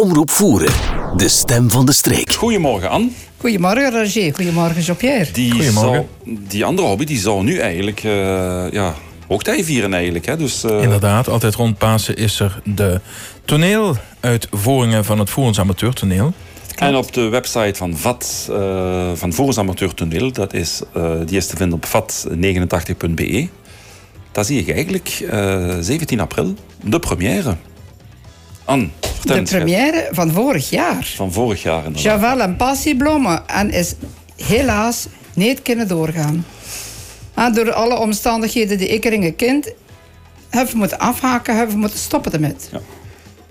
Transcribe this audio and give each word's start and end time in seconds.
Omroep 0.00 0.30
Voeren, 0.30 0.72
de 1.16 1.28
stem 1.28 1.70
van 1.70 1.86
de 1.86 1.92
streek. 1.92 2.32
Goedemorgen, 2.32 2.90
Anne. 2.90 3.08
Goedemorgen, 3.36 3.90
Roger. 3.92 4.34
Goedemorgen, 4.34 4.82
Jean-Pierre. 4.82 5.30
Die, 5.32 5.50
Goedemorgen. 5.52 6.06
zou- 6.24 6.38
die 6.48 6.64
andere 6.64 6.88
hobby 6.88 7.04
die 7.04 7.18
zou 7.18 7.42
nu 7.44 7.58
eigenlijk 7.58 8.04
eh 8.04 8.70
ja, 8.70 8.94
hoogtij 9.28 9.64
vieren 9.64 9.94
eigenlijk. 9.94 10.26
Hè? 10.26 10.36
Dus, 10.36 10.64
eh, 10.64 10.82
Inderdaad, 10.82 11.28
altijd 11.28 11.54
rond 11.54 11.78
Pasen 11.78 12.16
is 12.16 12.40
er 12.40 12.60
de 12.64 13.00
toneeluitvoeringen 13.44 15.04
van 15.04 15.18
het 15.18 15.30
Voerens 15.30 15.60
Amateurtoneel. 15.60 16.32
En 16.76 16.96
op 16.96 17.12
de 17.12 17.28
website 17.28 17.74
van 17.74 17.96
VAT, 17.96 18.48
eh 18.50 19.10
van 19.14 19.32
Voerens 19.32 19.58
Amateur 19.58 19.94
Toneel, 19.94 20.32
dat 20.32 20.52
is, 20.54 20.80
eh, 20.94 21.12
die 21.26 21.36
is 21.36 21.46
te 21.46 21.56
vinden 21.56 21.76
op 21.76 21.86
vat89.be. 21.86 23.48
Daar 24.32 24.44
zie 24.44 24.58
ik 24.60 24.70
eigenlijk 24.70 25.26
eh, 25.30 25.76
17 25.80 26.20
april 26.20 26.54
de 26.84 26.98
première. 26.98 27.56
Anne, 28.64 28.88
De 29.24 29.42
première 29.42 30.08
van 30.10 30.32
vorig 30.32 30.70
jaar. 30.70 31.12
Van 31.16 31.32
vorig 31.32 31.62
jaar 31.62 31.76
inderdaad. 31.84 32.02
Javel 32.02 32.40
en 32.40 32.56
Passiebloemen. 32.56 33.48
En 33.48 33.70
is 33.70 33.94
helaas 34.36 35.06
niet 35.34 35.62
kunnen 35.62 35.88
doorgaan. 35.88 36.46
En 37.34 37.52
door 37.54 37.72
alle 37.72 37.98
omstandigheden 37.98 38.78
die 38.78 38.88
ik 38.88 39.04
erin 39.04 39.36
kind 39.36 39.72
hebben 40.50 40.72
we 40.72 40.78
moeten 40.78 40.98
afhaken, 40.98 41.56
hebben 41.56 41.74
we 41.74 41.80
moeten 41.80 41.98
stoppen 41.98 42.32
ermee. 42.32 42.54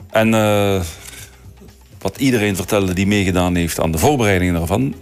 En 0.09 0.33
eh, 0.33 0.81
wat 1.99 2.17
iedereen 2.17 2.55
vertelde 2.55 2.93
die 2.93 3.07
meegedaan 3.07 3.55
heeft 3.55 3.79
aan 3.79 3.91
de 3.91 3.97
voorbereidingen 3.97 4.53
daarvan, 4.53 4.95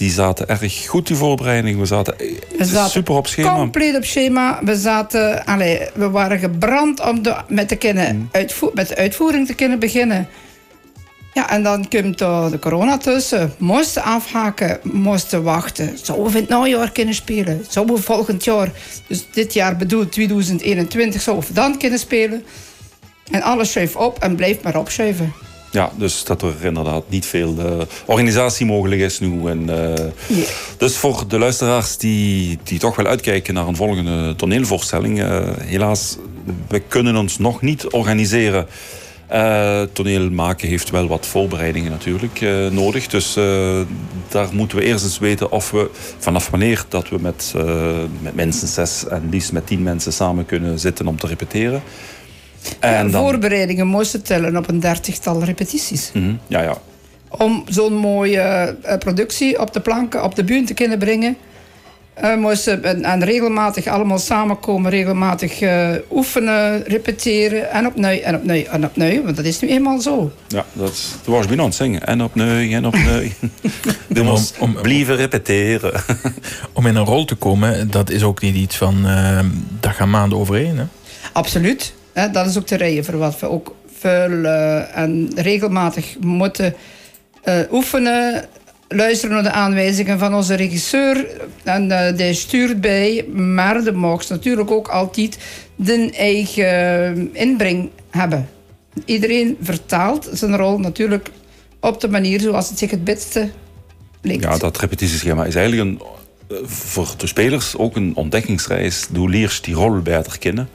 die 0.00 0.10
zaten 0.10 0.48
erg 0.48 0.86
goed, 0.86 1.06
die 1.06 1.16
voorbereidingen. 1.16 1.78
We 1.80 1.86
zaten, 1.86 2.14
We 2.58 2.64
zaten 2.64 2.90
super 2.90 3.14
op 3.14 3.26
schema. 3.26 3.54
Compleet 3.54 3.96
op 3.96 4.04
schema. 4.04 4.58
We, 4.64 4.76
zaten, 4.76 5.44
allee, 5.44 5.80
we 5.94 6.10
waren 6.10 6.38
gebrand 6.38 7.00
om 7.00 7.22
de, 7.22 7.36
met, 7.48 7.68
de 7.68 7.78
Mm. 8.12 8.28
uitvoer, 8.32 8.70
met 8.74 8.88
de 8.88 8.96
uitvoering 8.96 9.46
te 9.46 9.54
kunnen 9.54 9.78
beginnen. 9.78 10.28
Ja, 11.34 11.50
en 11.50 11.62
dan 11.62 11.88
komt 11.88 12.18
de 12.18 12.58
corona 12.60 12.96
tussen. 12.96 13.52
Moesten 13.58 14.02
afhaken, 14.02 14.80
moesten 14.82 15.42
wachten. 15.42 15.98
Zouden 16.02 16.26
we 16.32 16.38
in 16.38 16.44
het 16.44 16.48
najaar 16.48 16.90
kunnen 16.92 17.14
spelen? 17.14 17.64
Zouden 17.68 17.94
we 17.94 18.02
volgend 18.02 18.44
jaar, 18.44 18.70
dus 19.06 19.26
dit 19.30 19.52
jaar 19.52 19.76
bedoel 19.76 20.08
2021, 20.08 21.20
zouden 21.20 21.48
we 21.48 21.54
dan 21.54 21.78
kunnen 21.78 21.98
spelen? 21.98 22.44
En 23.30 23.42
alles 23.42 23.70
schuift 23.70 23.96
op 23.96 24.18
en 24.18 24.36
blijft 24.36 24.62
maar 24.62 24.76
opschuiven. 24.76 25.32
Ja, 25.72 25.92
dus 25.96 26.24
dat 26.24 26.42
er 26.42 26.54
inderdaad 26.62 27.02
niet 27.08 27.26
veel 27.26 27.54
eh, 27.58 27.86
organisatie 28.04 28.66
mogelijk 28.66 29.00
is 29.00 29.18
nu. 29.18 29.48
En, 29.48 29.68
eh. 29.68 30.04
Dus 30.76 30.96
voor 30.96 31.24
de 31.28 31.38
luisteraars 31.38 31.96
die, 31.96 32.58
die 32.62 32.78
toch 32.78 32.96
wel 32.96 33.06
uitkijken 33.06 33.54
naar 33.54 33.66
een 33.66 33.76
volgende 33.76 34.34
toneelvoorstelling, 34.36 35.22
eh, 35.22 35.40
helaas, 35.58 36.16
we 36.68 36.80
kunnen 36.80 37.16
ons 37.16 37.38
nog 37.38 37.62
niet 37.62 37.86
organiseren. 37.86 38.66
Toneel 39.92 40.30
maken 40.30 40.68
heeft 40.68 40.90
wel 40.90 41.06
wat 41.06 41.26
voorbereidingen 41.26 41.90
natuurlijk 41.90 42.40
nodig. 42.70 43.06
Dus 43.06 43.34
daar 44.28 44.48
moeten 44.52 44.78
we 44.78 44.84
eerst 44.84 45.04
eens 45.04 45.18
weten 45.18 45.52
of 45.52 45.70
we 45.70 45.90
vanaf 46.18 46.48
wanneer 46.50 46.84
dat 46.88 47.08
we 47.08 47.18
met, 47.20 47.54
met 48.20 48.34
mensen 48.34 48.68
zes 48.68 49.06
en 49.06 49.28
liefst 49.30 49.52
met 49.52 49.66
tien 49.66 49.82
mensen 49.82 50.12
samen 50.12 50.46
kunnen 50.46 50.78
zitten 50.78 51.06
om 51.06 51.16
te 51.16 51.26
repeteren. 51.26 51.82
En 52.80 53.10
dan, 53.10 53.22
Voorbereidingen 53.22 53.86
moesten 53.86 54.22
tellen 54.22 54.56
op 54.56 54.68
een 54.68 54.80
dertigtal 54.80 55.44
repetities. 55.44 56.10
Mhm, 56.14 56.32
ja, 56.46 56.62
ja. 56.62 56.76
om 57.28 57.64
zo'n 57.68 57.94
mooie 57.94 58.40
eh, 58.82 58.98
productie 58.98 59.60
op 59.60 59.72
de 59.72 59.80
planken, 59.80 60.24
op 60.24 60.34
de 60.34 60.44
bühne 60.44 60.66
te 60.66 60.74
kunnen 60.74 60.98
brengen. 60.98 61.36
Eh, 62.14 62.36
moesten 62.36 62.84
en, 62.84 63.04
en 63.04 63.24
regelmatig 63.24 63.86
allemaal 63.86 64.18
samenkomen, 64.18 64.90
regelmatig 64.90 65.60
eh, 65.60 65.90
oefenen, 66.10 66.82
repeteren 66.86 67.70
en 67.70 67.86
opnieuw 67.86 68.20
en 68.20 68.34
opnieuw 68.34 68.64
en 68.64 68.84
opnieuw. 68.84 69.22
Want 69.22 69.36
dat 69.36 69.44
is 69.44 69.60
nu 69.60 69.68
eenmaal 69.68 70.00
zo. 70.00 70.30
Ja, 70.48 70.64
dat 70.72 71.16
was 71.24 71.46
bijna 71.46 71.62
aan 71.62 71.68
het 71.68 71.76
zingen. 71.76 72.06
En 72.06 72.22
opnieuw, 72.22 72.70
en 72.70 72.86
opnieuw. 72.86 73.22
Moesten 74.24 74.60
om- 74.60 74.74
om- 74.76 74.82
blijven 74.82 75.16
repeteren. 75.16 76.02
Om 76.72 76.86
in 76.86 76.96
een 76.96 77.04
rol 77.04 77.24
te 77.24 77.34
komen, 77.34 77.90
dat 77.90 78.10
is 78.10 78.22
ook 78.22 78.40
niet 78.40 78.54
iets 78.54 78.76
van... 78.76 79.06
eh 79.06 79.38
daar 79.80 79.92
gaan 79.94 80.10
maanden 80.10 80.38
overheen. 80.38 80.78
Hè? 80.78 80.84
Absoluut. 81.32 81.92
Dat 82.12 82.46
is 82.46 82.58
ook 82.58 82.66
de 82.66 82.76
reden 82.76 83.04
voor 83.04 83.18
wat 83.18 83.40
we 83.40 83.48
ook 83.48 83.74
veel 83.98 84.44
en 84.94 85.30
regelmatig 85.34 86.16
moeten 86.20 86.74
eh, 87.42 87.58
oefenen. 87.72 88.44
Luisteren 88.88 89.34
naar 89.34 89.42
de 89.42 89.50
aanwijzingen 89.50 90.18
van 90.18 90.34
onze 90.34 90.54
regisseur. 90.54 91.26
En 91.64 91.90
eh, 91.90 92.16
die 92.16 92.34
stuurt 92.34 92.80
bij. 92.80 93.24
Maar 93.34 93.84
de 93.84 93.92
mocht 93.92 94.28
natuurlijk 94.28 94.70
ook 94.70 94.88
altijd 94.88 95.38
de 95.76 96.10
eigen 96.10 97.30
inbreng 97.32 97.90
hebben. 98.10 98.48
Iedereen 99.04 99.56
vertaalt 99.60 100.28
zijn 100.32 100.56
rol 100.56 100.78
natuurlijk 100.78 101.30
op 101.80 102.00
de 102.00 102.08
manier 102.08 102.40
zoals 102.40 102.68
het 102.68 102.78
zich 102.78 102.90
het 102.90 103.04
beste 103.04 103.50
lijkt. 104.22 104.42
Ja, 104.42 104.58
dat 104.58 104.78
repetitieschema 104.78 105.44
is 105.44 105.54
eigenlijk 105.54 105.88
een, 105.88 106.00
eh, 106.48 106.56
voor 106.64 107.14
de 107.16 107.26
spelers 107.26 107.76
ook 107.76 107.96
een 107.96 108.12
ontdekkingsreis. 108.14 109.06
Du 109.10 109.28
leert 109.28 109.64
die 109.64 109.74
rol 109.74 110.00
beter 110.00 110.38
kennen. 110.38 110.68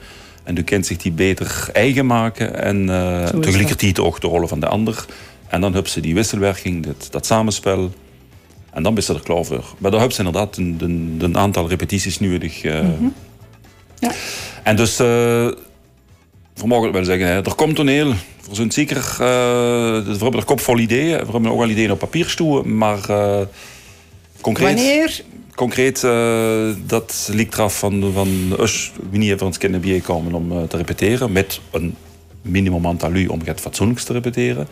En 0.46 0.54
du 0.54 0.62
kent 0.62 0.86
zich 0.86 0.96
die 0.96 1.12
beter 1.12 1.68
eigen 1.72 2.06
maken. 2.06 2.62
En 2.62 2.88
eh 2.90 3.22
is 3.22 3.30
tegelijkertijd 3.40 4.00
ook 4.00 4.20
de 4.20 4.26
rollen 4.26 4.48
van 4.48 4.60
de 4.60 4.66
ander. 4.66 5.04
En 5.48 5.60
dan 5.60 5.72
hebben 5.72 5.90
ze 5.90 6.00
die 6.00 6.14
wisselwerking, 6.14 6.86
dat, 6.86 7.08
dat 7.10 7.26
samenspel. 7.26 7.90
En 8.72 8.82
dan 8.82 8.94
ben 8.94 9.02
ze 9.02 9.14
er 9.14 9.20
klaar 9.22 9.44
voor. 9.44 9.64
Maar 9.78 9.90
daar 9.90 10.00
hebben 10.00 10.16
ze 10.18 10.24
inderdaad 10.24 10.56
een, 10.56 10.76
een, 10.80 11.16
een 11.20 11.36
aantal 11.36 11.68
repetities 11.68 12.20
nodig. 12.20 12.62
eh. 12.64 12.88
Ja. 13.98 14.10
En 14.62 14.76
dus, 14.76 14.98
eh 14.98 15.48
we 16.54 16.66
mogen 16.66 16.84
het 16.84 16.94
wel 16.94 17.04
zeggen, 17.04 17.26
hè, 17.26 17.42
er 17.44 17.54
komt 17.54 17.76
toneel. 17.76 18.08
We 18.48 18.54
zijn 18.54 18.70
zeker, 18.72 18.96
eh, 18.96 19.18
we 20.06 20.16
hebben 20.18 20.40
er 20.40 20.44
kop 20.44 20.60
vol 20.60 20.78
ideeën. 20.78 21.18
We 21.26 21.32
hebben 21.32 21.50
ook 21.50 21.58
wel 21.58 21.68
ideeën 21.68 21.90
op 21.90 21.98
papier 21.98 22.28
stoeien. 22.28 22.76
Maar 22.76 23.10
eh, 23.10 23.40
concreet, 24.40 24.74
Wanneer? 24.74 25.20
Concreet 25.56 26.04
eh, 26.04 26.68
dat 26.86 27.28
ligt 27.32 27.54
eraf 27.54 27.78
van, 27.78 28.12
van 28.12 28.56
us, 28.60 28.92
wanneer 29.10 29.36
we 29.36 29.44
ons 29.44 29.58
kunnen 29.58 29.80
bijkomen 29.80 30.34
om 30.34 30.52
eh, 30.52 30.62
te 30.62 30.76
repeteren. 30.76 31.32
Met 31.32 31.60
een 31.70 31.94
minimum 32.42 32.86
aantal 32.86 33.12
uur 33.12 33.30
om 33.30 33.40
het 33.44 33.60
fatsoenlijks 33.60 34.04
te 34.04 34.12
repeteren. 34.12 34.68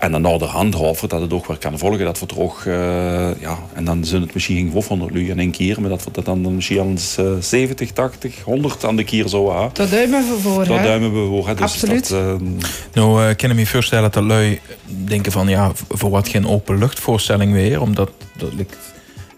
En 0.00 0.12
dan 0.12 0.22
naar 0.22 0.38
de 0.38 0.44
hand 0.44 0.74
houden 0.74 1.08
dat 1.08 1.20
het 1.20 1.32
ook 1.32 1.46
weer 1.46 1.58
kan 1.58 1.78
volgen. 1.78 2.04
Dat 2.04 2.20
we 2.20 2.26
er 2.26 2.40
ook, 2.40 2.62
eh, 2.64 3.40
ja, 3.40 3.58
en 3.72 3.84
dan 3.84 4.04
zijn 4.04 4.22
het 4.22 4.34
misschien 4.34 4.56
geen 4.56 4.72
500 4.72 5.14
uur 5.14 5.28
in 5.28 5.38
één 5.38 5.50
keer. 5.50 5.80
Maar 5.80 5.90
dat 5.90 6.04
we 6.04 6.10
dat 6.10 6.24
dan 6.24 6.54
misschien 6.54 6.80
al 6.80 6.86
eens, 6.86 7.16
eh, 7.16 7.32
70, 7.40 7.90
80, 7.90 8.42
100 8.42 8.84
aan 8.84 8.96
de 8.96 9.04
keer 9.04 9.28
zo 9.28 9.50
hebben. 9.52 9.70
Daar 9.72 9.88
duimen 9.88 10.20
we 10.20 10.40
voor. 10.40 10.64
Hè? 10.64 10.82
duimen 10.82 11.12
we 11.12 11.26
voor. 11.28 11.46
Hè. 11.46 11.54
Dus 11.54 11.62
Absoluut. 11.62 12.08
Dat, 12.08 12.18
eh, 12.18 12.48
Nou, 12.92 13.28
eh, 13.28 13.36
kan 13.36 13.50
ik 13.50 13.56
me 13.56 13.66
voorstellen 13.66 14.10
dat 14.10 14.24
lui 14.24 14.60
denken 14.86 15.32
van... 15.32 15.48
ja, 15.48 15.72
voor 15.88 16.10
wat 16.10 16.28
geen 16.28 16.46
openluchtvoorstelling 16.46 17.52
weer. 17.52 17.80
Omdat 17.80 18.10
dat 18.36 18.52
ligt, 18.54 18.76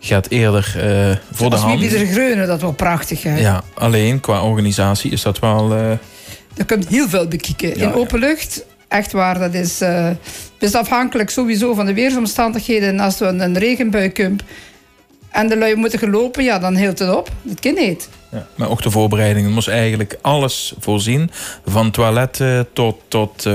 gaat 0.05 0.29
eerder 0.29 0.75
eh, 0.77 1.17
voor 1.33 1.51
de 1.51 1.57
Als 1.57 1.65
hand. 1.65 1.93
er 1.93 2.07
greunen, 2.07 2.47
dat 2.47 2.61
wel 2.61 2.73
prachtig. 2.73 3.23
Hè? 3.23 3.39
Ja, 3.39 3.63
alleen 3.75 4.21
qua 4.21 4.43
organisatie 4.43 5.11
is 5.11 5.23
dat 5.23 5.39
wel... 5.39 5.73
eh, 5.75 5.91
Er 6.57 6.67
komt 6.67 6.89
heel 6.89 7.09
veel 7.09 7.29
bekijken. 7.29 7.79
Ja, 7.79 7.87
in 7.89 7.95
open 7.95 8.19
lucht, 8.19 8.65
echt 8.89 9.13
waar, 9.13 9.39
dat 9.39 9.55
is, 9.55 9.81
eh, 9.81 10.11
is 10.59 10.75
afhankelijk 10.75 11.31
sowieso 11.31 11.75
van 11.75 11.87
de 11.87 11.95
weersomstandigheden. 11.95 12.89
En 12.89 13.01
als 13.01 13.21
er 13.21 13.27
een, 13.29 13.41
een 13.41 13.59
regenbui 13.59 14.13
komt 14.13 14.43
en 15.33 15.49
de 15.49 15.57
lui 15.57 15.75
moeten 15.75 15.99
gelopen, 15.99 16.45
ja, 16.45 16.59
dan 16.59 16.77
hield 16.77 16.99
het 16.99 17.15
op. 17.15 17.31
Dat 17.43 17.61
kan 17.61 17.75
niet. 17.75 18.09
Ja, 18.31 18.47
maar 18.55 18.71
ook 18.71 18.83
de 18.83 18.91
voorbereidingen 18.91 19.53
moest 19.53 19.69
eigenlijk 19.69 20.19
alles 20.21 20.75
voorzien. 20.79 21.31
Van 21.67 21.91
toiletten 21.91 22.69
tot, 22.73 22.97
tot 23.09 23.47
eh, 23.47 23.55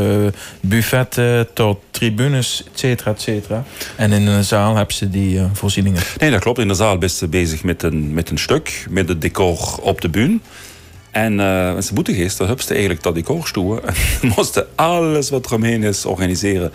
buffetten, 0.62 1.48
tot 1.54 1.80
tribunes, 1.92 2.64
et 2.74 2.80
cetera, 2.80 3.12
et 3.12 3.22
cetera. 3.22 3.64
En 3.96 4.12
in 4.12 4.28
een 4.28 4.44
zaal 4.44 4.76
hebben 4.76 4.96
ze 4.96 5.10
die 5.10 5.40
eh, 5.40 5.46
voorzieningen. 5.54 6.02
Nee, 6.18 6.32
dat 6.32 6.40
klopt. 6.40 6.60
In 6.60 6.68
de 6.68 6.74
zaal 6.74 6.98
ben 6.98 7.10
je 7.20 7.28
bezig 7.28 7.64
met 7.64 7.84
een, 7.84 8.14
met 8.14 8.30
een 8.30 8.40
stuk, 8.40 8.86
met 8.90 9.10
het 9.10 9.22
decor 9.22 9.78
op 9.82 10.02
de 10.02 10.10
bühne. 10.10 10.40
En 11.12 11.40
eh 11.40 11.76
als 11.76 11.88
ze 11.88 11.94
moeten 11.94 12.14
geest, 12.14 12.38
dan 12.38 12.48
hebben 12.48 12.66
ze 12.66 12.72
eigenlijk 12.72 13.04
dat 13.04 13.16
decor 13.16 13.48
stoeien. 13.48 13.82
En 13.88 13.96
moesten 14.36 14.68
alles 14.76 15.30
wat 15.30 15.46
er 15.46 15.54
omheen 15.54 15.84
is 15.84 16.06
organiseren. 16.06 16.72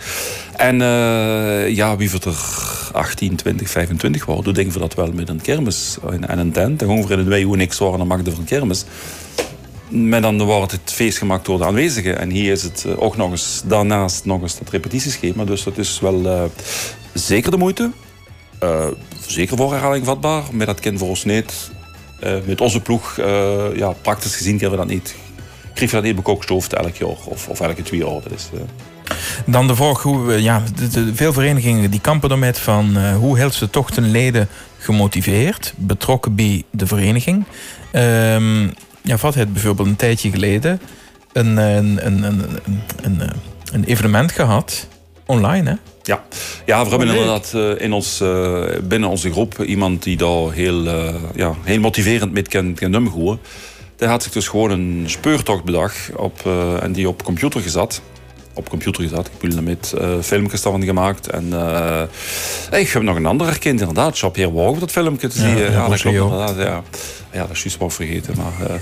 En 0.55 0.81
eh, 0.81 1.75
ja, 1.75 1.97
wie 1.97 2.09
wordt 2.09 2.25
er 2.25 2.82
18, 2.93 3.35
20, 3.35 3.69
25 3.69 4.25
worden, 4.25 4.43
dan 4.43 4.53
denken 4.53 4.73
we 4.73 4.79
dat 4.79 4.93
wel 4.93 5.11
met 5.11 5.29
een 5.29 5.41
kermis 5.41 5.97
en, 6.09 6.27
en 6.27 6.39
een 6.39 6.51
tent. 6.51 6.83
Gaan 6.83 7.05
we 7.05 7.13
in 7.13 7.19
de 7.19 7.25
twee 7.25 7.45
uur 7.45 7.57
niks 7.57 7.77
worden, 7.77 8.07
dan 8.07 8.19
er 8.19 8.37
een 8.37 8.43
kermis. 8.43 8.85
Maar 9.89 10.21
dan 10.21 10.43
wordt 10.43 10.71
het 10.71 10.91
feest 10.91 11.17
gemaakt 11.17 11.45
door 11.45 11.57
de 11.57 11.65
aanwezigen. 11.65 12.19
En 12.19 12.29
hier 12.29 12.51
is 12.51 12.63
het 12.63 12.85
eh, 12.87 13.01
ook 13.01 13.17
nog 13.17 13.31
eens 13.31 13.61
daarnaast 13.65 14.25
nog 14.25 14.41
eens 14.41 14.57
dat 14.57 14.69
repetitieschema. 14.69 15.43
Dus 15.43 15.63
dat 15.63 15.77
is 15.77 15.99
wel 15.99 16.25
eh, 16.25 16.43
zeker 17.13 17.51
de 17.51 17.57
moeite. 17.57 17.91
Eh, 18.59 18.87
zeker 19.27 19.57
voor 19.57 19.71
herhaling 19.71 20.05
vatbaar. 20.05 20.43
Maar 20.51 20.65
dat 20.65 20.79
kan 20.79 20.97
voor 20.97 21.07
ons 21.07 21.23
niet. 21.23 21.71
Met 22.45 22.61
onze 22.61 22.81
ploeg, 22.81 23.15
ja, 23.75 23.93
praktisch 24.01 24.35
gezien 24.35 24.57
kunnen 24.57 24.79
we 24.79 24.85
dat 24.85 24.93
niet. 24.93 25.15
Krijg 25.73 25.89
je 25.89 25.95
dat 25.95 26.05
niet 26.05 26.15
bekokstoofd 26.15 26.73
elk 26.73 26.95
jaar 26.95 27.09
of, 27.09 27.47
of 27.47 27.59
elke 27.59 27.81
twee 27.81 27.99
jaar. 27.99 28.21
Dat 28.21 28.31
is, 28.35 28.49
Dan 29.45 29.67
de 29.67 29.75
vraag 29.75 30.01
hoe 30.01 30.41
ja, 30.41 30.63
de, 30.75 30.87
de- 30.87 31.15
veel 31.15 31.33
verenigingen 31.33 31.91
die 31.91 32.01
kampen 32.01 32.31
ermee 32.31 32.53
van 32.53 32.97
eh, 32.97 33.15
hoe 33.15 33.37
hield 33.37 33.53
ze 33.53 33.69
toch 33.69 33.95
hun 33.95 34.11
leden 34.11 34.47
gemotiveerd, 34.77 35.73
betrokken 35.77 36.35
bij 36.35 36.63
de 36.71 36.87
vereniging. 36.87 37.45
Ehm 37.91 38.67
ja, 39.01 39.17
wat 39.21 39.35
het 39.35 39.53
bijvoorbeeld 39.53 39.87
een 39.87 39.95
tijdje 39.95 40.29
geleden 40.29 40.79
een, 41.33 41.57
een, 41.57 42.05
een, 42.05 42.23
een, 42.23 42.39
een, 42.65 42.81
een, 43.01 43.21
eh, 43.21 43.27
een 43.71 43.83
evenement 43.83 44.31
gehad, 44.31 44.87
online 45.25 45.69
hè? 45.69 45.75
Ja, 46.03 46.23
ja 46.65 46.83
we 46.83 46.89
hebben 46.89 47.07
leuk. 47.07 47.17
inderdaad 47.17 47.51
eh, 47.53 47.85
in 47.85 47.93
ons, 47.93 48.21
eh, 48.21 48.63
binnen 48.83 49.09
onze 49.09 49.31
groep 49.31 49.63
iemand 49.63 50.03
die 50.03 50.17
daar 50.17 50.51
heel, 50.51 50.87
eh, 50.87 51.15
ja, 51.35 51.53
heel 51.63 51.79
motiverend 51.79 52.31
met 52.33 52.47
kan, 52.47 52.73
kan 52.73 52.95
omgaan. 52.95 53.39
Die 53.97 54.07
had 54.07 54.23
zich 54.23 54.31
dus 54.31 54.47
gewoon 54.47 54.71
een 54.71 55.03
speurtocht 55.05 55.63
bedacht 55.63 56.09
op, 56.15 56.41
eh, 56.45 56.83
en 56.83 56.91
die 56.91 57.07
op 57.07 57.23
computer 57.23 57.61
gezet. 57.61 58.01
Op 58.53 58.69
computer 58.69 59.03
gezet, 59.03 59.27
ik 59.27 59.39
bedoel 59.39 59.61
met 59.61 59.93
eh 59.97 60.09
filmpjes 60.21 60.61
daarvan 60.61 60.83
gemaakt. 60.83 61.27
En 61.27 61.53
eh, 61.53 62.79
ik 62.79 62.89
heb 62.89 63.01
nog 63.01 63.15
een 63.15 63.25
ander 63.25 63.47
herkend, 63.47 63.79
inderdaad. 63.79 64.19
Jean-Pierre 64.19 64.53
Wouw, 64.53 64.79
dat 64.79 64.91
filmpje 64.91 65.27
te 65.27 65.37
zien. 65.37 65.57
ja, 65.57 65.71
Ja, 65.71 65.87
dat 65.87 66.01
klopt 66.01 66.17
inderdaad. 66.17 66.55
Ja. 66.57 66.83
ja, 67.31 67.41
dat 67.41 67.51
is 67.51 67.63
juist 67.63 67.77
wel 67.79 67.89
vergeten. 67.89 68.33
Maar, 68.37 68.69
eh 68.69 68.75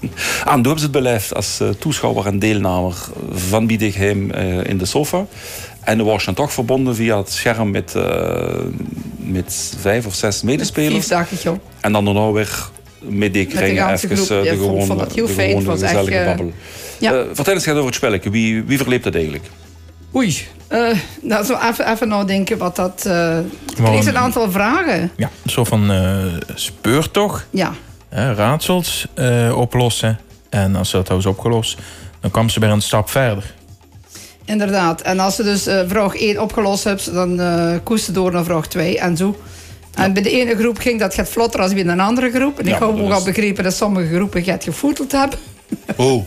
aan 0.44 0.54
toen 0.54 0.62
hebben 0.62 0.78
ze 0.78 0.82
het 0.84 0.90
beleefd 0.90 1.34
als 1.34 1.60
eh, 1.60 1.68
toeschouwer 1.68 2.26
en 2.26 2.38
deelnemer 2.38 2.94
van 3.32 3.66
Biedegheim 3.66 4.30
eh 4.30 4.64
in 4.64 4.78
de 4.78 4.84
sofa. 4.84 5.26
En 5.80 5.98
dan 5.98 6.06
was 6.06 6.20
je 6.20 6.24
dan 6.24 6.34
toch 6.34 6.52
verbonden 6.52 6.94
via 6.94 7.16
het 7.16 7.30
scherm 7.30 7.70
met, 7.70 7.94
met 9.16 9.74
vijf 9.80 10.06
of 10.06 10.14
zes 10.14 10.42
medespelers. 10.42 11.08
joh. 11.42 11.58
En 11.80 11.92
dan 11.92 12.04
daarna 12.04 12.30
weer 12.30 12.68
met 13.08 13.32
die 13.32 13.46
kringen 13.46 13.92
even 13.92 14.16
groep. 14.16 14.28
Ja, 14.28 14.42
de 14.42 14.48
gewone, 14.48 15.06
heel 15.14 15.26
de 15.26 15.32
fijn. 15.32 15.48
Gewone 15.48 15.64
was 15.66 15.80
echt, 15.80 15.90
gezellige 15.90 16.18
eh, 16.18 16.26
babbel. 16.26 16.52
ja. 16.98 17.12
Eh, 17.12 17.20
vertel 17.32 17.54
eens 17.54 17.68
over 17.68 17.84
het 17.84 17.94
spelletje. 17.94 18.30
Wie, 18.30 18.64
wie 18.64 18.78
verleept 18.78 19.04
dat 19.04 19.14
eigenlijk? 19.14 19.44
Oei. 20.14 20.36
Eh 20.68 20.88
nou, 21.22 21.44
zo 21.44 21.58
even, 21.70 21.92
even 21.92 22.08
nadenken 22.08 22.58
wat 22.58 22.76
dat... 22.76 23.04
eh 23.06 23.38
ik 23.76 23.84
kreeg 23.84 24.06
een 24.06 24.16
aantal 24.18 24.50
vragen. 24.50 25.10
Ja, 25.16 25.30
een 25.42 25.50
soort 25.50 25.68
van 25.68 25.90
eh 25.92 26.24
speurtocht. 26.54 27.46
Ja. 27.50 27.72
hè, 28.08 28.34
raadsels 28.34 29.06
eh, 29.14 29.56
oplossen. 29.58 30.18
En 30.48 30.76
als 30.76 30.90
ze 30.90 30.96
dat 30.96 31.08
hadden 31.08 31.30
opgelost, 31.30 31.78
dan 32.20 32.30
kwam 32.30 32.48
ze 32.48 32.60
weer 32.60 32.70
een 32.70 32.80
stap 32.82 33.10
verder. 33.10 33.54
Inderdaad. 34.44 35.00
En 35.00 35.18
als 35.20 35.34
ze 35.34 35.42
dus 35.42 35.66
eh, 35.66 35.80
vraag 35.86 36.14
1 36.16 36.40
opgelost 36.42 36.84
hebt, 36.84 37.12
dan 37.12 37.40
eh 37.40 37.72
koest 37.82 38.04
ze 38.04 38.12
door 38.12 38.32
naar 38.32 38.44
vraag 38.44 38.66
2 38.66 38.98
en 38.98 39.16
zo. 39.16 39.36
En 39.94 40.12
bij 40.12 40.22
de 40.22 40.30
ene 40.30 40.56
groep 40.56 40.78
ging 40.78 41.00
dat 41.00 41.14
gaat 41.14 41.28
vlotter 41.28 41.60
als 41.60 41.74
bij 41.74 41.84
een 41.86 42.00
andere 42.00 42.30
groep. 42.30 42.58
En 42.58 42.64
ik 42.66 42.72
Ja, 42.72 42.72
heb 42.72 42.80
maar 42.80 43.02
ook 43.02 43.08
dat 43.08 43.18
al 43.18 43.24
begrepen 43.24 43.64
dat 43.64 43.74
sommige 43.74 44.14
groepen 44.14 44.44
het 44.44 44.64
gevoeteld 44.64 45.12
hebben. 45.12 45.38
Oh, 45.96 46.26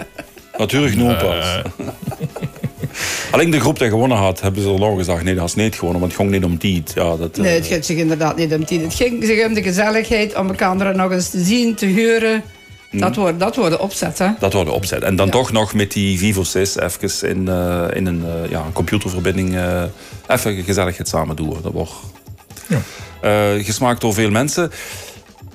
natuurlijk 0.58 0.96
nog 0.96 1.18
pas. 1.18 1.62
Alleen 3.32 3.50
de 3.52 3.60
groep 3.60 3.80
die 3.80 3.90
gewonnen 3.90 4.18
had, 4.18 4.42
hebben 4.42 4.62
ze 4.62 4.68
al 4.68 4.78
lang 4.78 4.98
gezegd: 4.98 5.24
nee, 5.24 5.36
dat 5.36 5.46
is 5.48 5.56
niet 5.56 5.76
gewonnen, 5.76 6.00
want 6.00 6.12
het 6.12 6.22
ging 6.22 6.34
niet 6.34 6.44
om 6.44 6.58
die. 6.58 6.84
Ja, 6.96 7.16
dat, 7.16 7.38
eh, 7.38 7.44
Nee, 7.44 7.56
het 7.56 7.68
gaat 7.68 7.86
zich 7.86 7.98
inderdaad 7.98 8.36
niet 8.38 8.54
om 8.54 8.64
die. 8.64 8.80
Het 8.80 8.94
ging 8.94 9.24
zich 9.26 9.46
om 9.46 9.54
de 9.54 9.64
gezelligheid, 9.64 10.36
om 10.36 10.48
elkaar 10.48 10.96
nog 10.96 11.12
eens 11.12 11.30
te 11.30 11.44
zien, 11.44 11.76
te 11.76 11.86
huren. 11.86 12.44
Dat 12.92 13.16
wordt, 13.16 13.40
dat 13.40 13.56
wordt 13.56 13.72
de 13.72 13.80
opzet, 13.80 14.18
hè? 14.18 14.28
Dat 14.40 14.54
wordt 14.54 14.70
de 14.70 14.76
opzet. 14.76 15.02
En 15.04 15.16
dan 15.16 15.26
Ja. 15.26 15.32
toch 15.32 15.52
nog 15.52 15.74
met 15.74 15.92
die 15.92 16.18
Vivo 16.18 16.44
6 16.44 16.78
even 16.78 17.30
in, 17.30 17.48
eh, 17.48 17.86
in 17.94 18.06
een, 18.06 18.24
eh, 18.26 18.50
ja, 18.50 18.64
een 18.66 18.74
computerverbinding 18.74 19.56
eh, 19.56 19.84
even 20.28 20.64
gezelligheid 20.64 21.08
samen 21.08 21.36
doen. 21.36 21.58
Dat 21.62 21.72
wordt 21.74 21.92
Ja. 22.68 22.78
Eh, 23.22 23.66
gesmaakt 23.66 24.02
door 24.02 24.14
veel 24.14 24.32
mensen. 24.32 24.72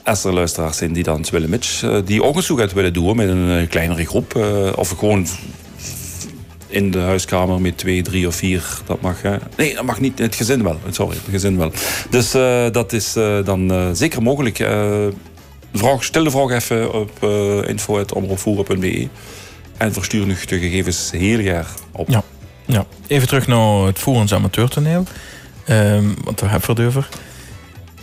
Als 0.05 0.25
er 0.25 0.33
luisteraars 0.33 0.77
zijn 0.77 0.93
die 0.93 1.03
dan 1.03 1.25
willen 1.31 1.61
eh, 1.83 1.97
die 2.05 2.23
ook 2.23 2.37
een 2.37 2.43
zoek 2.43 2.61
uit 2.61 2.73
willen 2.73 2.93
doen 2.93 3.17
met 3.17 3.29
een 3.29 3.59
eh, 3.59 3.69
kleinere 3.69 4.07
groep. 4.07 4.35
of 4.77 4.89
gewoon 4.89 5.27
in 6.69 6.91
de 6.91 6.99
huiskamer 6.99 7.61
met 7.61 7.79
twee, 7.79 8.03
drie 8.03 8.27
of 8.27 8.35
vier. 8.35 8.65
Dat 8.87 9.01
mag. 9.01 9.23
nee, 9.57 9.75
dat 9.75 9.85
mag 9.85 10.01
niet. 10.01 10.19
Het 10.19 10.35
gezin 10.35 10.63
wel. 10.63 10.79
Sorry, 10.91 11.17
het 11.17 11.25
gezin 11.31 11.57
wel. 11.57 11.73
Dus 12.11 12.31
dat 12.73 12.93
is 12.93 13.13
dan 13.45 13.91
zeker 13.97 14.23
mogelijk. 14.23 14.57
Vraag, 15.73 16.05
stel 16.05 16.25
de 16.25 16.31
vraag 16.31 16.51
even 16.51 16.93
op 16.95 17.11
uh, 17.25 17.69
info.omroepvoeren.be 17.69 19.09
en 19.77 19.93
verstuur 19.93 20.27
nu 20.27 20.37
de 20.47 20.59
gegevens 20.59 21.11
heel 21.11 21.39
jaar 21.39 21.67
op. 21.93 22.09
Ja. 22.09 22.23
Ja. 22.67 22.87
Even 23.07 23.29
terug 23.29 23.47
naar 23.47 23.87
het 23.87 23.99
Voerens 23.99 24.35
amateurtoneel. 24.35 25.05
Ehm 25.65 26.05
want 26.25 26.39
daar 26.39 26.51
hebben 26.51 26.77
we 26.77 26.83
het. 26.83 27.07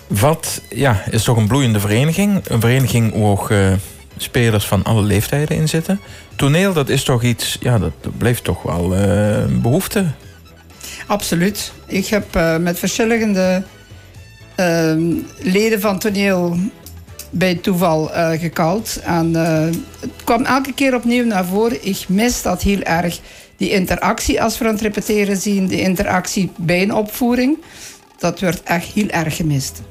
Wat 0.10 0.62
ja, 0.70 1.04
is 1.10 1.24
toch 1.24 1.38
een 1.38 1.48
bloeiende 1.48 1.80
vereniging. 1.80 2.42
Een 2.48 2.60
vereniging 2.60 3.14
waar 3.14 3.50
eh, 3.50 3.74
spelers 4.18 4.66
van 4.66 4.84
alle 4.84 5.02
leeftijden 5.02 5.58
in 5.58 5.70
zitten. 5.70 6.00
Toneel, 6.36 6.74
dat 6.74 6.90
is 6.90 7.04
toch 7.04 7.24
iets... 7.24 7.58
Ja, 7.60 7.80
dat, 7.80 7.94
blijft 8.18 8.44
toch 8.44 8.62
wel 8.62 8.96
eh, 8.96 9.38
een 9.38 9.62
behoefte. 9.62 10.06
Absoluut. 11.08 11.72
Ik 11.86 12.06
heb 12.08 12.36
eh, 12.36 12.58
met 12.58 12.80
verschillende 12.80 13.64
ehm, 14.56 15.14
leden 15.38 15.82
van 15.82 16.00
toneel 16.00 16.58
bij 17.30 17.56
toeval 17.56 18.12
gekald. 18.38 19.00
En 19.04 19.34
het 19.34 20.12
kwam 20.24 20.46
elke 20.46 20.74
keer 20.74 20.96
opnieuw 20.96 21.26
naar 21.26 21.46
voren. 21.46 21.86
Ik 21.86 22.06
mis 22.08 22.42
dat 22.42 22.62
heel 22.62 22.82
erg. 22.82 23.20
Die 23.58 23.70
interactie 23.70 24.42
als 24.44 24.58
we 24.58 24.66
aan 24.66 24.72
het 24.74 24.82
repeteren 24.82 25.38
zien. 25.38 25.68
De 25.68 25.82
interactie 25.82 26.52
bij 26.58 26.82
een 26.82 26.94
opvoering. 26.94 27.58
Dat 28.18 28.40
wordt 28.40 28.64
echt 28.64 28.86
heel 28.94 29.08
erg 29.10 29.36
gemist. 29.36 29.82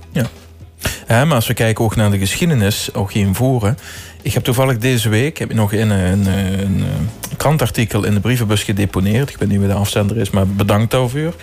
Ja, 1.08 1.24
maar 1.24 1.34
als 1.34 1.46
we 1.46 1.54
kijken 1.54 1.84
ook 1.84 1.96
naar 1.96 2.10
de 2.10 2.18
geschiedenis, 2.18 2.94
ook 2.94 3.12
in 3.12 3.34
voeren. 3.34 3.78
Ik 4.22 4.34
heb 4.34 4.44
toevallig 4.44 4.78
deze 4.78 5.08
week 5.08 5.38
heb 5.38 5.50
ik 5.50 5.56
nog 5.56 5.72
in 5.72 5.90
een, 5.90 6.26
een, 6.26 6.26
een, 6.60 6.80
eh, 6.80 7.36
krantartikel 7.36 8.04
in 8.04 8.14
de 8.14 8.20
brievenbus 8.20 8.62
gedeponeerd. 8.62 9.30
Ik 9.30 9.36
weet 9.36 9.48
niet 9.48 9.58
wie 9.58 9.68
de 9.68 9.74
afzender 9.74 10.16
is, 10.16 10.30
maar 10.30 10.46
bedankt 10.46 10.90
daarvoor. 10.90 11.34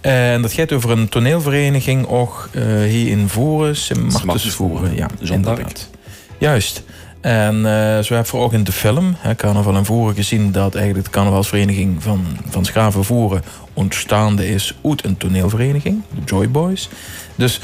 En 0.00 0.42
dat 0.42 0.52
gaat 0.52 0.72
over 0.72 0.90
een 0.90 1.08
toneelvereniging 1.08 2.06
ook 2.06 2.48
eh, 2.52 2.62
hier 2.64 3.10
in 3.10 3.28
Voeren, 3.28 3.76
Sint 3.76 4.24
Martens 4.24 4.54
Voeren. 4.54 4.96
Ja, 4.96 5.08
inderdaad. 5.20 5.90
Juist. 6.38 6.82
En 7.20 7.56
eh, 7.56 8.02
zo 8.02 8.14
hebben 8.14 8.32
we 8.32 8.38
ook 8.38 8.52
in 8.52 8.64
de 8.64 8.72
film, 8.72 9.16
hè, 9.18 9.34
Carnaval 9.34 9.76
en 9.76 9.84
Voeren, 9.84 10.14
gezien 10.14 10.52
dat 10.52 10.74
eigenlijk 10.74 11.04
de 11.04 11.10
carnavalsvereniging 11.10 12.02
van, 12.02 12.26
van 12.48 12.64
Schaven 12.64 13.04
Voeren 13.04 13.42
ontstaande 13.72 14.48
is 14.48 14.74
uit 14.84 15.04
een 15.04 15.16
toneelvereniging, 15.16 16.02
de 16.10 16.20
Joy 16.24 16.50
Boys. 16.50 16.88
Dus 17.34 17.60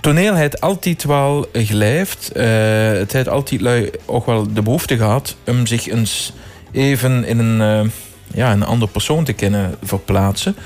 toneel 0.00 0.34
heeft 0.34 0.60
altijd 0.60 1.04
wel 1.04 1.46
geleefd. 1.52 2.32
Eh, 2.32 2.46
het 2.92 3.12
heeft 3.12 3.28
altijd 3.28 3.90
ook 4.06 4.26
wel 4.26 4.52
de 4.52 4.62
behoefte 4.62 4.96
gehad 4.96 5.36
om 5.46 5.66
zich 5.66 5.88
eens 5.88 6.32
even 6.72 7.24
in 7.24 7.38
een, 7.38 7.60
eh, 7.60 7.90
ja, 8.34 8.52
een 8.52 8.62
andere 8.64 8.90
persoon 8.90 9.24
te 9.24 9.32
kunnen 9.32 9.74
verplaatsen. 9.82 10.56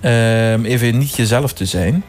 Ehm, 0.00 0.64
even 0.64 0.98
niet 0.98 1.16
jezelf 1.16 1.52
te 1.52 1.64
zijn. 1.64 2.04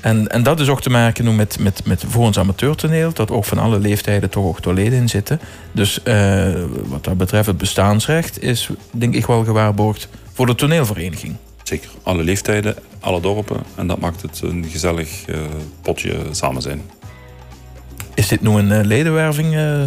En, 0.00 0.28
en 0.28 0.42
dat 0.42 0.60
is 0.60 0.68
ook 0.68 0.82
te 0.82 0.90
maken 0.90 1.36
met, 1.36 1.58
met, 1.58 1.80
met 1.84 2.04
voor 2.08 2.24
ons 2.24 2.38
amateurtoneel, 2.38 3.12
dat 3.12 3.30
ook 3.30 3.44
van 3.44 3.58
alle 3.58 3.78
leeftijden 3.78 4.30
toch 4.30 4.44
ook 4.44 4.64
leden 4.64 4.98
in 4.98 5.08
zitten. 5.08 5.40
Dus 5.72 6.02
eh, 6.02 6.52
wat 6.84 7.04
dat 7.04 7.16
betreft, 7.16 7.46
het 7.46 7.58
bestaansrecht 7.58 8.42
is 8.42 8.70
denk 8.90 9.14
ik 9.14 9.26
wel 9.26 9.44
gewaarborgd 9.44 10.08
voor 10.32 10.46
de 10.46 10.54
toneelvereniging. 10.54 11.36
Zeker. 11.68 11.90
Alle 12.02 12.22
leeftijden, 12.22 12.76
alle 13.00 13.20
dorpen. 13.20 13.62
En 13.74 13.86
dat 13.86 13.98
maakt 13.98 14.22
het 14.22 14.40
een 14.42 14.66
gezellig 14.70 15.24
eh, 15.26 15.38
potje 15.82 16.16
samen 16.30 16.62
zijn. 16.62 16.82
Is 18.14 18.28
dit 18.28 18.40
nu 18.40 18.50
een 18.50 18.72
eh, 18.72 18.84
ledenwerving 18.84 19.54
eh? 19.54 19.82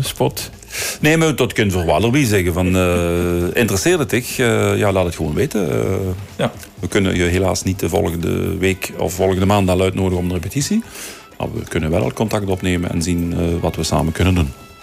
Nee, 1.02 1.18
maar 1.18 1.36
dat 1.36 1.54
kunt 1.54 1.72
voor 1.72 1.86
wel 1.86 2.04
erbij 2.04 2.26
zeggen. 2.26 2.54
Van, 2.54 2.66
interesseert 3.54 4.00
het 4.00 4.10
dich? 4.10 4.40
Eh, 4.40 4.78
ja, 4.78 4.92
laat 4.92 5.06
het 5.06 5.16
gewoon 5.16 5.34
weten. 5.34 5.70
Ja. 6.36 6.52
We 6.80 6.88
kunnen 6.88 7.16
je 7.16 7.24
helaas 7.24 7.64
niet 7.64 7.80
de 7.80 7.90
volgende 7.90 8.58
week 8.58 8.92
of 8.98 9.14
volgende 9.14 9.46
maand 9.46 9.70
al 9.70 9.82
uitnodigen 9.82 10.18
om 10.18 10.28
de 10.28 10.34
repetitie. 10.34 10.84
Maar 11.38 11.54
we 11.54 11.64
kunnen 11.64 11.90
wel 11.90 12.04
al 12.04 12.14
contact 12.14 12.46
opnemen 12.46 12.92
en 12.92 13.02
zien 13.02 13.60
wat 13.60 13.76
we 13.76 13.84
samen 13.84 14.14
kunnen 14.14 14.36
doen. 14.36 14.52